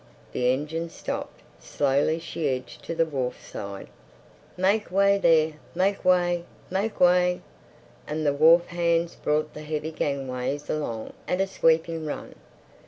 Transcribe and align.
The 0.31 0.51
engines 0.51 0.93
stopped. 0.93 1.41
Slowly 1.59 2.17
she 2.17 2.49
edged 2.49 2.81
to 2.85 2.95
the 2.95 3.05
wharf 3.05 3.39
side. 3.39 3.87
"Make 4.57 4.89
way 4.89 5.19
there—make 5.19 6.03
way—make 6.03 6.99
way!" 6.99 7.41
And 8.07 8.25
the 8.25 8.33
wharf 8.33 8.65
hands 8.69 9.13
brought 9.13 9.53
the 9.53 9.61
heavy 9.61 9.91
gangways 9.91 10.71
along 10.71 11.13
at 11.27 11.39
a 11.39 11.45
sweeping 11.45 12.07
run. 12.07 12.33